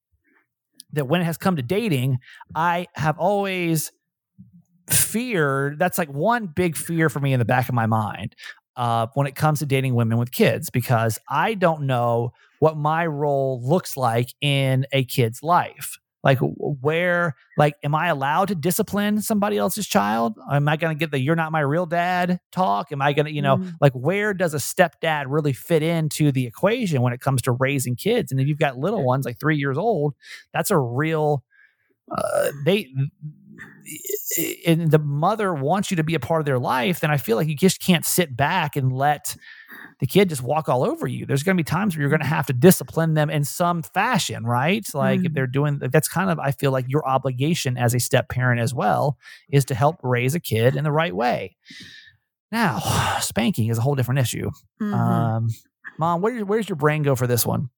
[0.93, 2.17] that when it has come to dating,
[2.55, 3.91] I have always
[4.89, 5.79] feared.
[5.79, 8.35] That's like one big fear for me in the back of my mind
[8.75, 13.05] uh, when it comes to dating women with kids because I don't know what my
[13.05, 19.21] role looks like in a kid's life like where like am i allowed to discipline
[19.21, 22.93] somebody else's child am i going to get the you're not my real dad talk
[22.93, 23.73] am i going to you know Mhm.
[23.81, 27.97] like where does a stepdad really fit into the equation when it comes to raising
[27.97, 30.13] kids and if you've got little ones like three years old
[30.53, 31.43] that's a real
[32.17, 32.87] uh, they
[34.67, 37.35] and the mother wants you to be a part of their life then i feel
[37.37, 39.35] like you just can't sit back and let
[39.99, 41.25] the kid just walk all over you.
[41.25, 43.81] There's going to be times where you're going to have to discipline them in some
[43.83, 44.85] fashion, right?
[44.93, 45.35] Like if Mhm.
[45.35, 48.73] they're doing that's kind of I feel like your obligation as a step parent as
[48.73, 49.17] well
[49.49, 51.55] is to help raise a kid in the right way.
[52.51, 52.79] Now,
[53.21, 54.49] spanking is a whole different issue.
[54.81, 54.93] Mhm.
[54.93, 55.47] Um,
[55.99, 57.69] Mom, where, where's your brain go for this one?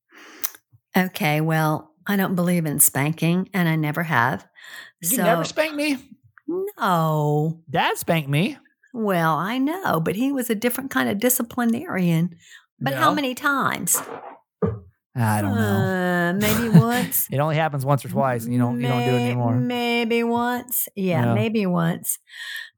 [0.98, 4.48] okay, well, I don't believe in spanking, and I never have.
[5.12, 5.98] You so never spanked me.
[6.78, 7.62] no.
[7.70, 8.58] Dad spanked me.
[8.94, 12.36] Well, I know, but he was a different kind of disciplinarian.
[12.80, 14.02] But You how many times?
[15.18, 15.62] I don't know.
[15.62, 17.28] Uh, maybe once.
[17.32, 19.56] It only happens once or twice, and you don't you don't do it anymore.
[19.56, 20.88] Maybe once.
[20.96, 21.34] Yeah, Yeah.
[21.34, 22.20] maybe once.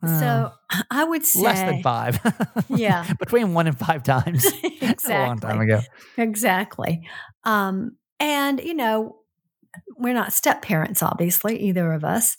[0.03, 0.51] Uh, so
[0.91, 2.19] I would say less than five.
[2.69, 3.11] Yeah.
[3.19, 4.45] between one and five times.
[4.79, 5.81] That's a long time ago.
[6.17, 7.07] Exactly.
[7.43, 9.17] Um, and, you know,
[9.97, 12.37] we're not step parents, obviously, either of us.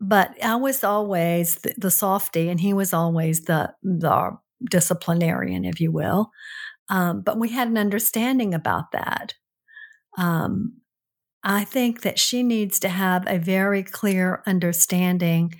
[0.00, 4.36] But I was always the, the softy, and he was always the, the
[4.70, 6.30] disciplinarian, if you will.
[6.88, 9.34] Um, but we had an understanding about that.
[10.18, 10.78] Um,
[11.44, 15.54] I think that she needs to have a very clear understanding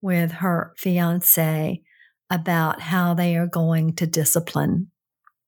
[0.00, 1.82] with her fiance
[2.30, 4.90] about how they are going to discipline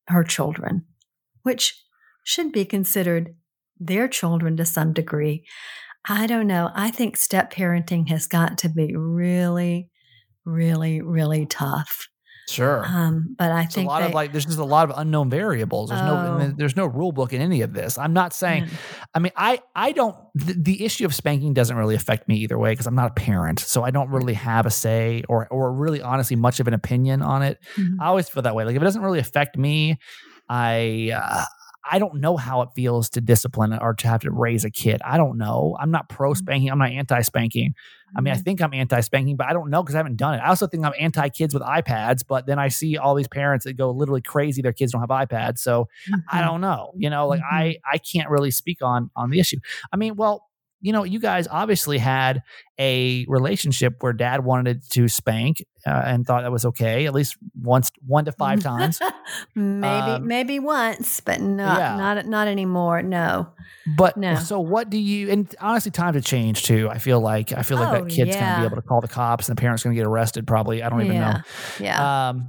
[0.09, 0.85] her children,
[1.43, 1.83] which
[2.25, 3.35] should be considered
[3.81, 5.45] their children to some degree.
[6.09, 6.71] I don't know.
[6.75, 9.89] I think step parenting has got to be really,
[10.45, 12.09] really, really tough.
[12.49, 12.83] Sure.
[12.87, 14.97] Um, but I It's a think lot they, of like there's just a lot of
[14.99, 15.91] unknown variables.
[15.91, 16.37] There's no Oh.
[16.39, 17.99] and there's no rule book in any of this.
[17.99, 18.71] I'm not saying Mm.
[19.15, 22.57] I mean I I don't the, the issue of spanking doesn't really affect me either
[22.59, 23.61] way because I'm not a parent.
[23.61, 27.21] So I don't really have a say or or really honestly much of an opinion
[27.21, 27.59] on it.
[27.77, 27.97] Mhm.
[28.01, 28.65] I always feel that way.
[28.65, 29.99] Like if it doesn't really affect me,
[30.49, 31.45] I uh,
[31.91, 35.01] I don't know how it feels to discipline or to have to raise a kid.
[35.05, 35.77] I don't know.
[35.81, 36.71] I'm not pro spanking.
[36.71, 37.75] I'm not anti spanking.
[38.17, 38.45] I mean, I Mhm.
[38.45, 40.39] think I'm anti spanking, but I don't know because I haven't done it.
[40.39, 43.65] I also think I'm anti kids with iPads, but then I see all these parents
[43.65, 44.61] that go literally crazy.
[44.63, 45.89] Their kids don't have iPads, so
[46.31, 46.47] I Mhm.
[46.47, 46.93] don't know.
[46.97, 49.59] You know, like I I can't really speak on on the issue.
[49.93, 50.48] I mean, well,
[50.81, 52.43] you know, you guys obviously had
[52.79, 57.37] a relationship where dad wanted to spank uh, and thought that was okay, at least
[57.61, 59.01] once, one to five times.
[59.55, 61.97] maybe Um, maybe once, but not yeah.
[61.97, 63.03] not not anymore.
[63.03, 63.49] No.
[63.97, 64.37] But No.
[64.37, 65.31] so, what do you?
[65.31, 66.89] And honestly, times have changed too.
[66.91, 69.01] I feel like I feel like Oh, that kid's going to be able to call
[69.01, 70.47] the cops, and the parents going to get arrested.
[70.47, 71.21] Probably, I don't even know.
[71.21, 71.43] yeah.
[71.81, 72.29] Yeah.
[72.29, 72.49] Um,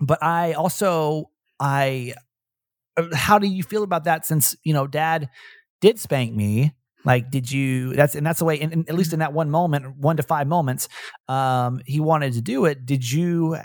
[0.00, 2.14] but I also I
[2.96, 5.28] uh, how do you feel about that since you know dad
[5.80, 9.12] did spank me like did you that's and that's the way and, and at least
[9.12, 10.88] in that one moment one to five moments
[11.28, 13.56] um he wanted to do it did you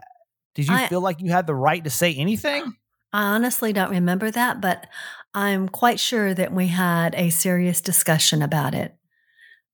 [0.55, 2.73] did you I- feel like you had the right to say anything
[3.11, 4.85] I honestly don't remember that, but
[5.33, 8.93] I'm quite sure that we had a serious discussion about it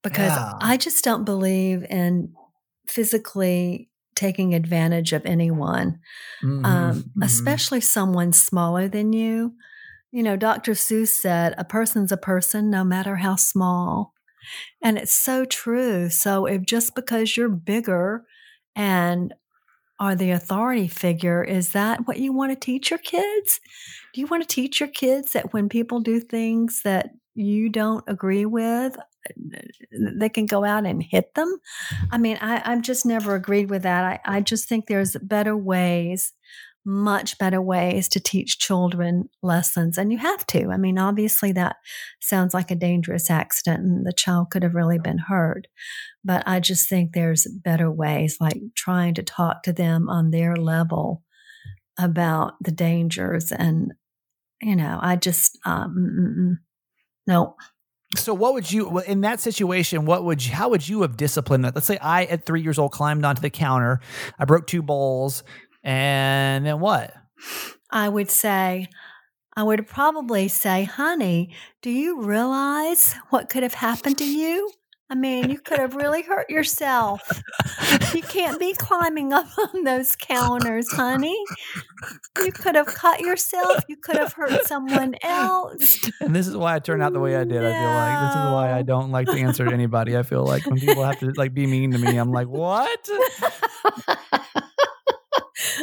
[0.04, 0.54] because Yeah.
[0.62, 2.34] I just don't believe in
[2.88, 6.00] physically taking advantage of anyone,
[6.42, 7.26] Mhm, um, mhm.
[7.26, 9.54] especially someone smaller than you.
[10.16, 10.72] You know, Dr.
[10.72, 14.14] Seuss said, a person's a person no matter how small.
[14.82, 16.10] And it's so true.
[16.10, 18.24] So if just because you're bigger
[18.78, 19.34] and
[20.00, 23.60] are the authority figure, is that what you want to teach your kids?
[24.14, 28.06] Do you want to teach your kids that when people do things that you don't
[28.08, 29.60] agree with, uh,
[30.18, 31.58] they can go out and hit them?
[32.10, 34.22] I mean, I, I've just never agreed with that.
[34.26, 36.32] I, I just think there's better ways,
[36.86, 39.98] much better ways to teach children lessons.
[39.98, 40.70] And you have to.
[40.70, 41.78] I mean, obviously, that
[42.22, 45.68] sounds like a dangerous accident and the child could have really been hurt.
[46.24, 50.56] But I just think there's better ways, like trying to talk to them on their
[50.56, 51.24] level
[51.98, 53.52] about the dangers.
[53.52, 53.94] And,
[54.62, 56.58] you know, I just, um, mm.
[57.26, 57.56] no.
[58.16, 61.66] so what would you in that situation what would you how would you have disciplined
[61.66, 64.00] that let's say i at three years old climbed onto the counter
[64.38, 65.44] i broke two bowls
[65.86, 67.14] and then what
[67.92, 68.88] I would say,
[69.56, 74.70] I would probably say, honey, do you realize what could have happened to you?
[75.08, 77.22] I mean, you could have really hurt yourself.
[78.16, 79.46] You can't be climbing up
[79.76, 81.38] on those counters, honey.
[82.44, 83.84] You could have cut yourself.
[83.88, 86.10] You could have hurt someone else.
[86.20, 87.64] And this is why I turned out the way I did.
[87.64, 90.18] I feel like this is why I don't like to answer to anybody.
[90.18, 93.08] I feel like when people have to like be mean to me, I'm like, what?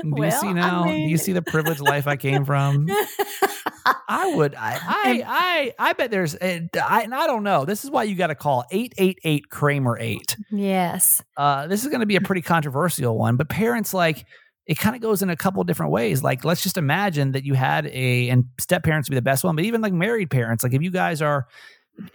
[0.03, 0.85] Do you Well, see I now?
[0.85, 2.89] Do you see the privileged life I came from?
[4.09, 4.55] I would.
[4.55, 4.79] I.
[4.83, 5.25] I.
[5.27, 5.75] I.
[5.91, 6.37] I bet there's.
[6.37, 6.69] I.
[7.03, 7.65] And I don't know.
[7.65, 10.37] This is why you got to call eight eight eight Kramer eight.
[10.51, 11.23] yes.
[11.37, 14.27] Uh, this is going to be a pretty controversial one, but parents like
[14.67, 16.23] it kind of goes in a couple different ways.
[16.23, 19.43] Like, let's just imagine that you had a, and step parents would be the best
[19.43, 21.49] one, but even like married parents, like if you guys are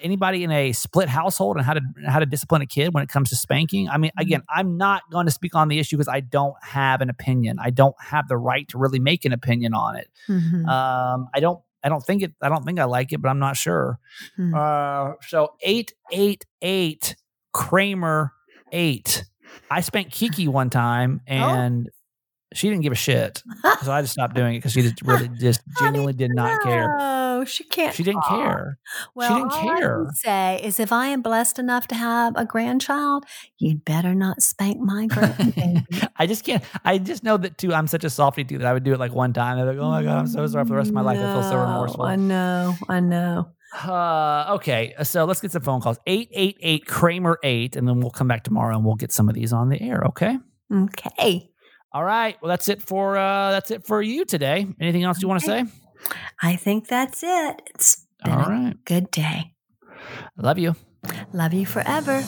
[0.01, 3.09] anybody in a split household and how to how to discipline a kid when it
[3.09, 3.89] comes to spanking.
[3.89, 7.01] I mean, again, I'm not going to speak on the issue because I don't have
[7.01, 7.57] an opinion.
[7.61, 10.09] I don't have the right to really make an opinion on it.
[10.27, 10.67] Mhm.
[10.67, 11.59] Um, I don't.
[11.83, 12.33] I don't think it.
[12.41, 13.99] I don't think I like it, but I'm not sure.
[14.35, 14.53] Hmm.
[14.53, 17.15] Uh, so eight eight eight
[17.53, 18.33] Kramer
[18.71, 19.23] eight.
[19.71, 21.33] I spanked Kiki one time Oh.
[21.33, 21.89] and
[22.53, 23.41] she didn't give a shit,
[23.83, 26.97] so I just stopped doing it because she just really just genuinely did not care.
[27.37, 27.93] No, she can't.
[27.93, 28.79] She didn't care.
[29.13, 30.05] Well, didn't all I care.
[30.05, 33.25] can say is if I am blessed enough to have a grandchild,
[33.59, 36.09] you'd better not spank my grandbaby.
[36.17, 36.63] I just can't.
[36.83, 37.73] I just know that too.
[37.73, 39.57] I'm such a softy too that I would do it like one time.
[39.57, 41.19] They're like, oh my god, I'm so sorry for the rest of my life.
[41.19, 42.03] I feel so remorseful.
[42.03, 43.51] I know, I know.
[43.85, 45.99] Uh, okay, so let's get some phone calls.
[46.07, 49.29] Eight eight eight Kramer eight, and then we'll come back tomorrow and we'll get some
[49.29, 50.03] of these on the air.
[50.07, 50.37] Okay.
[50.73, 51.49] Okay.
[51.93, 52.37] All right.
[52.41, 54.67] Well, that's it for uh that's it for you today.
[54.79, 55.65] Anything else you want to say?
[56.41, 57.61] I think that's it.
[57.73, 59.53] It's been All a good day.
[59.83, 60.75] I love you.
[61.33, 62.23] Love you forever.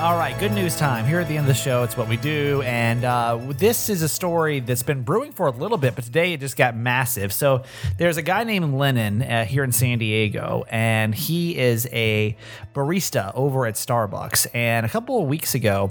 [0.00, 1.06] All right, good news time.
[1.06, 2.62] Here at the end of the show, it's what we do.
[2.62, 6.32] And uh, this is a story that's been brewing for a little bit, but today
[6.34, 7.32] it just got massive.
[7.32, 7.64] So
[7.96, 12.36] there's a guy named Lennon uh, here in San Diego, and he is a
[12.76, 14.46] barista over at Starbucks.
[14.54, 15.90] And a couple of weeks ago,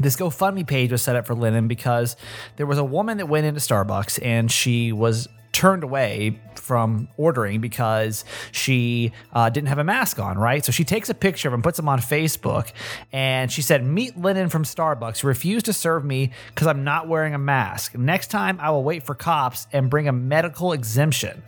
[0.00, 2.16] this GoFundMe page was set up for Lenin because
[2.56, 7.60] there was a woman that went into Starbucks and she was turned away from ordering
[7.60, 10.64] because she uh, didn't have a mask on, right?
[10.64, 12.70] So she takes a picture of him, puts him on Facebook,
[13.12, 17.34] and she said, Meet Lenin from Starbucks, refused to serve me because I'm not wearing
[17.34, 17.96] a mask.
[17.96, 21.42] Next time, I will wait for cops and bring a medical exemption.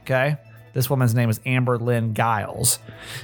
[0.00, 0.38] Okay.
[0.72, 2.78] This woman's name is Amber Lynn Gilles.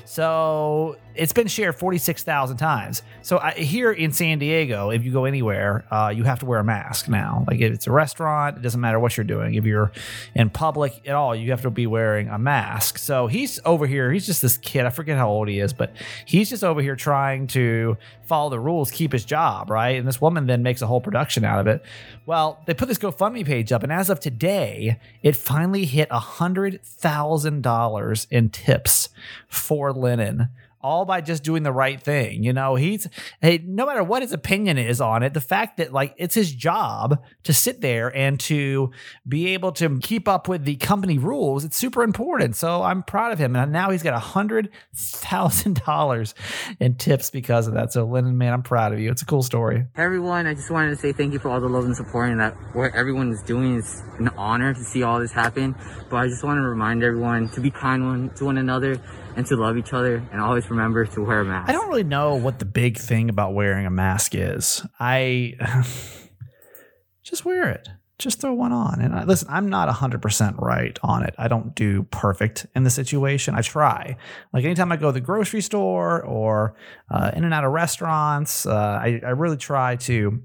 [0.04, 3.02] So it's been shared 46,000 times.
[3.22, 6.60] So I, here in San Diego, if you go anywhere, uh, you have to wear
[6.60, 7.44] a mask now.
[7.48, 9.54] Like if it's a restaurant, it doesn't matter what you're doing.
[9.54, 9.90] If you're
[10.34, 12.98] in public at all, you have to be wearing a mask.
[12.98, 14.12] So he's over here.
[14.12, 14.86] He's just this kid.
[14.86, 15.92] I forget how old he is, but
[16.24, 19.98] he's just over here trying to follow the rules, keep his job, right?
[19.98, 21.82] And this woman then makes a whole production out of it.
[22.26, 26.18] Well, they put this GoFundMe page up, and as of today, it finally hit a
[26.20, 29.08] hundred thousand dollars in tips
[29.48, 30.48] for Lenin.
[30.80, 32.42] All by just doing the right thing.
[32.44, 33.08] You know, he's
[33.40, 36.52] hey, no matter what his opinion is on it, the fact that like it's his
[36.54, 38.90] job to sit there and to
[39.26, 42.56] be able to keep up with the company rules, it's super important.
[42.56, 43.56] So I'm proud of him.
[43.56, 46.34] And now he's got a hundred thousand dollars
[46.80, 47.92] in tips because of that.
[47.92, 49.10] So Lenin, man, I'm proud of you.
[49.10, 49.86] It's a cool story.
[49.96, 52.30] Hey everyone, I just wanted to say thank you for all the love and support
[52.30, 55.74] and that what everyone is doing is an honor to see all this happen.
[56.10, 59.00] But I just want to remind everyone to be kind one to one another
[59.38, 61.70] and to love each other and always remember to wear a mask.
[61.70, 64.84] I don't really know what the big thing about wearing a mask is.
[64.98, 65.54] I
[67.22, 67.88] just wear it.
[68.18, 69.00] Just throw one on.
[69.00, 71.36] And I, listen, I'm not 100% right on it.
[71.38, 73.54] I don't do perfect in the situation.
[73.54, 74.16] I try.
[74.52, 76.74] Like anytime I go to the grocery store or
[77.08, 80.42] uh, in and out of restaurants, uh, I, I really try to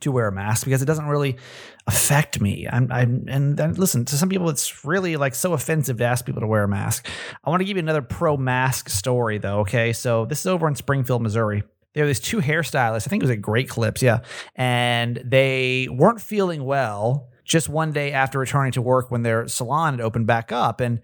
[0.00, 1.36] to wear a mask because it doesn't really
[1.86, 2.66] affect me.
[2.70, 4.48] I'm, I'm and then listen to some people.
[4.48, 7.06] It's really like so offensive to ask people to wear a mask.
[7.44, 9.60] I want to give you another pro mask story though.
[9.60, 11.62] Okay, so this is over in Springfield, Missouri.
[11.92, 13.06] There were these two hairstylists.
[13.06, 14.20] I think it was at Great Clips, yeah,
[14.56, 17.28] and they weren't feeling well.
[17.44, 21.02] Just one day after returning to work, when their salon had opened back up, and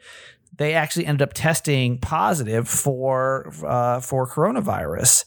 [0.57, 5.27] they actually ended up testing positive for uh, for coronavirus,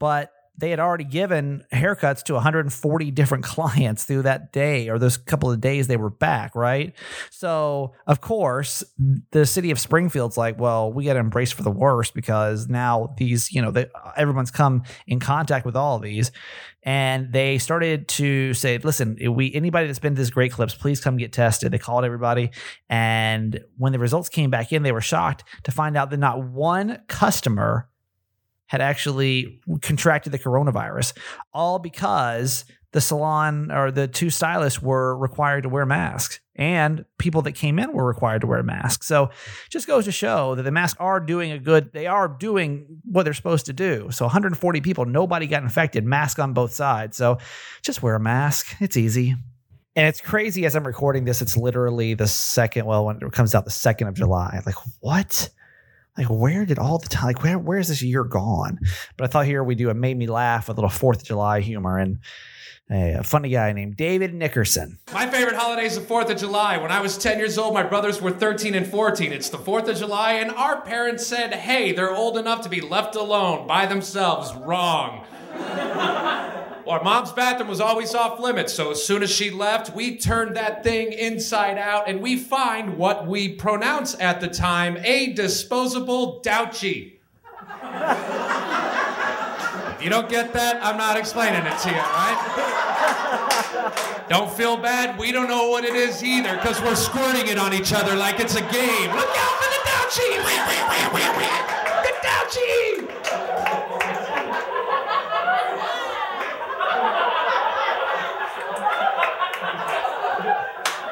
[0.00, 5.16] but they had already given haircuts to 140 different clients through that day or those
[5.16, 6.94] couple of days they were back, right?
[7.30, 8.82] So, of course,
[9.30, 13.14] the city of Springfield's like, well, we got to embrace for the worst because now
[13.16, 16.32] these, you know, they, everyone's come in contact with all of these.
[16.82, 21.00] And they started to say, listen, we anybody that's been to this Great Clips, please
[21.00, 21.72] come get tested.
[21.72, 22.50] They called everybody.
[22.88, 26.42] And when the results came back in, they were shocked to find out that not
[26.42, 27.88] one customer
[28.68, 31.12] had actually contracted the coronavirus,
[31.52, 37.42] all because the salon or the two stylists were required to wear masks and people
[37.42, 39.06] that came in were required to wear masks.
[39.06, 39.30] So
[39.70, 43.22] just goes to show that the masks are doing a good, they are doing what
[43.22, 44.10] they're supposed to do.
[44.10, 47.16] So 140 people, nobody got infected, mask on both sides.
[47.16, 47.38] So
[47.82, 48.74] just wear a mask.
[48.80, 49.36] It's easy.
[49.94, 53.54] And it's crazy as I'm recording this, it's literally the second, well, when it comes
[53.54, 54.60] out the second of July.
[54.64, 55.50] Like, what?
[56.18, 58.78] Like where did all the time like where where is this year gone
[59.16, 61.24] but i thought here we do a made me laugh with a little fourth of
[61.24, 62.18] july humor and
[62.90, 66.78] a, funny guy named david nickerson My favorite holiday is the 4th of July.
[66.78, 69.30] When I was 10 years old, my brothers were 13 and 14.
[69.32, 72.80] It's the 4th of July, and our parents said, hey, they're old enough to be
[72.80, 74.54] left alone by themselves.
[74.54, 75.26] Wrong.
[76.88, 80.56] Our mom's bathroom was always off limits, so as soon as she left, we turned
[80.56, 86.40] that thing inside out and we find what we pronounce at the time a disposable
[86.42, 87.18] douchie.
[89.94, 92.64] if you don't get that, I'm not explaining it to you, right?
[94.30, 95.18] Don't feel bad.
[95.18, 98.40] We don't know what it is either because we're squirting it on each other like
[98.40, 99.12] it's a game.
[99.12, 100.38] Look out for the douchie!
[102.02, 102.97] the douchie!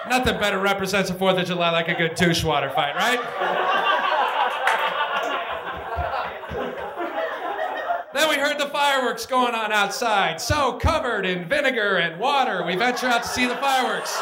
[0.08, 3.20] Nothing better represents the 4th of July like a good douche water fight, right?
[8.14, 10.40] Then we heard the fireworks going on outside.
[10.40, 14.16] So, covered in vinegar and water, we venture out to see the fireworks.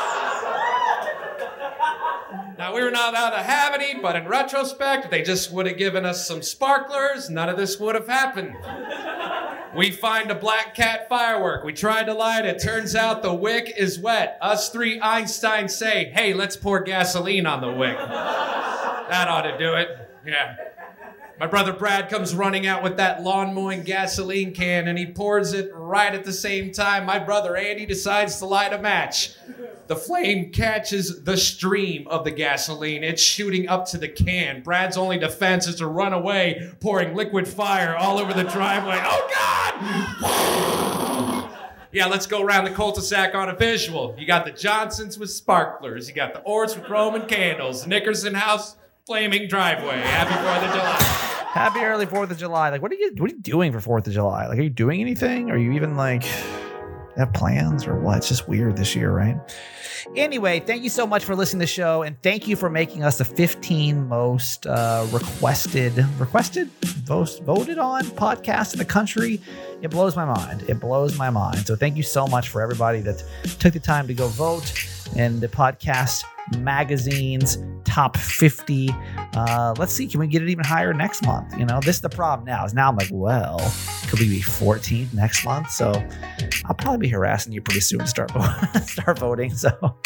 [2.58, 5.76] Now, we were not allowed to have any, but in retrospect, they just would have
[5.76, 8.56] given us some sparklers, none of this would have happened.
[9.76, 11.64] We find a black cat firework.
[11.64, 12.62] We try to light it.
[12.62, 14.38] Turns out the wick is wet.
[14.40, 17.96] Us three Einsteins say, hey, let's pour gasoline on the wick.
[17.96, 20.10] That ought to do it.
[20.24, 20.56] Yeah.
[21.40, 25.52] My brother Brad comes running out with that lawn mowing gasoline can and he pours
[25.52, 27.04] it right at the same time.
[27.04, 29.34] My brother Andy decides to light a match.
[29.88, 33.02] The flame catches the stream of the gasoline.
[33.02, 34.62] It's shooting up to the can.
[34.62, 39.00] Brad's only defense is to run away, pouring liquid fire all over the driveway.
[39.02, 39.74] Oh, God!
[41.92, 44.14] Yeah, let's go around the cul-de-sac on a visual.
[44.18, 46.08] You got the Johnsons with sparklers.
[46.08, 47.86] You got the Orts with Roman candles.
[47.86, 48.76] Nickerson House,
[49.06, 50.00] flaming driveway.
[50.00, 51.24] Happy 4th of July.
[51.52, 52.70] Happy early Fourth of July.
[52.70, 54.46] Like, what are you what are you doing for Fourth of July?
[54.46, 55.50] Like, are you doing anything?
[55.50, 56.24] Are you even like
[57.16, 58.18] have plans or what?
[58.18, 59.36] It's just weird this year, right?
[60.16, 63.04] Anyway, thank you so much for listening to the show, and thank you for making
[63.04, 66.68] us the 15 most uh, requested, requested,
[67.08, 69.40] most voted on podcast in the country.
[69.80, 70.64] It blows my mind.
[70.68, 71.66] It blows my mind.
[71.66, 73.22] So thank you so much for everybody that
[73.60, 74.72] took the time to go vote
[75.16, 76.24] in the podcast
[76.58, 78.90] magazine's top 50.
[79.34, 81.56] Uh, let's see, can we get it even higher next month?
[81.58, 82.64] You know, this is the problem now.
[82.64, 83.58] Is now I'm like, well,
[84.08, 85.70] could we be 14th next month?
[85.70, 85.92] So
[86.64, 88.30] I'll probably be harassing you pretty soon to start
[88.84, 89.54] start voting.
[89.54, 89.70] So.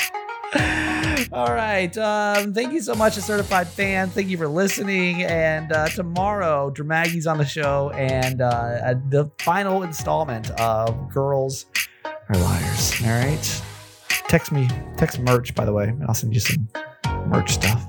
[1.33, 1.97] All right.
[1.99, 4.09] Um, thank you so much, a certified fan.
[4.09, 5.23] Thank you for listening.
[5.25, 11.67] And uh, tomorrow, Dramagi's on the show, and uh, the final installment of Girls
[12.05, 13.03] Are Liars.
[13.03, 13.63] All right.
[14.29, 15.93] Text me, text merch, by the way.
[16.07, 16.69] I'll send you some
[17.27, 17.87] merch stuff.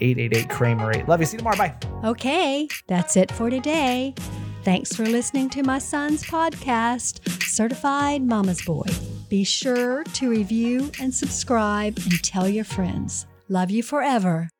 [0.00, 1.08] 888 Kramer 8.
[1.08, 1.26] Love you.
[1.26, 1.56] See you tomorrow.
[1.56, 1.74] Bye.
[2.04, 4.14] Okay, that's it for today.
[4.62, 8.86] Thanks for listening to my son's podcast, Certified Mama's Boy.
[9.28, 13.26] Be sure to review and subscribe and tell your friends.
[13.48, 14.51] Love you forever.